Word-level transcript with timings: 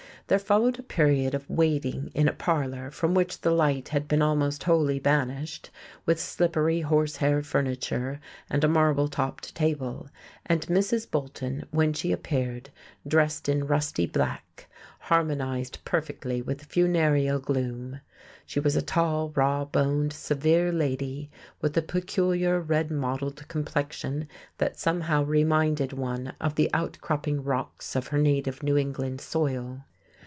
There 0.27 0.39
followed 0.39 0.79
a 0.79 0.83
period 0.83 1.33
of 1.33 1.49
waiting 1.49 2.09
in 2.15 2.29
a 2.29 2.31
parlour 2.31 2.89
from 2.89 3.13
which 3.13 3.41
the 3.41 3.51
light 3.51 3.89
had 3.89 4.07
been 4.07 4.21
almost 4.21 4.63
wholly 4.63 4.97
banished, 4.97 5.69
with 6.05 6.21
slippery 6.21 6.79
horsehair 6.79 7.41
furniture 7.43 8.21
and 8.49 8.63
a 8.63 8.69
marble 8.69 9.09
topped 9.09 9.53
table; 9.53 10.07
and 10.45 10.61
Mrs. 10.67 11.11
Bolton, 11.11 11.65
when 11.71 11.91
she 11.91 12.13
appeared, 12.13 12.69
dressed 13.05 13.49
in 13.49 13.67
rusty 13.67 14.05
black, 14.05 14.69
harmonized 14.99 15.79
perfectly 15.83 16.41
with 16.41 16.59
the 16.59 16.65
funereal 16.65 17.39
gloom. 17.39 17.99
She 18.45 18.61
was 18.61 18.77
a 18.77 18.81
tall, 18.81 19.33
rawboned, 19.35 20.13
severe 20.13 20.71
lady 20.71 21.29
with 21.59 21.75
a 21.75 21.81
peculiar 21.81 22.57
red 22.61 22.89
mottled 22.89 23.45
complexion 23.49 24.29
that 24.59 24.79
somehow 24.79 25.23
reminded 25.25 25.91
one 25.91 26.31
of 26.39 26.55
the 26.55 26.69
outcropping 26.73 27.43
rocks 27.43 27.97
of 27.97 28.07
her 28.07 28.17
native 28.17 28.63
New 28.63 28.77
England 28.77 29.19
soil. 29.19 29.83